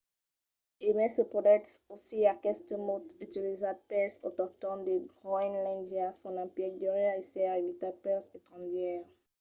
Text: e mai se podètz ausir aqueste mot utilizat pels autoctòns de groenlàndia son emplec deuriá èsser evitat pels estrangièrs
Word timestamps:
e 0.87 0.89
mai 0.97 1.09
se 1.17 1.23
podètz 1.33 1.71
ausir 1.93 2.23
aqueste 2.27 2.75
mot 2.89 3.05
utilizat 3.25 3.77
pels 3.89 4.15
autoctòns 4.27 4.85
de 4.87 4.95
groenlàndia 5.19 6.07
son 6.21 6.35
emplec 6.45 6.71
deuriá 6.81 7.11
èsser 7.21 7.49
evitat 7.61 7.95
pels 8.03 8.25
estrangièrs 8.37 9.07